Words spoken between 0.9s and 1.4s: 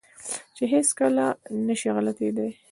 کله